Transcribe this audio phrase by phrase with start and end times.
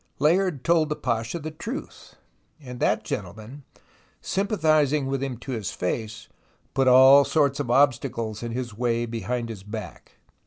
[0.17, 2.15] Layard told the Pasha the truth,
[2.59, 3.61] and that gentle man,
[4.19, 6.27] sympathizing with him to his face,
[6.73, 10.13] put all sorts of obstacles in his way behind his back.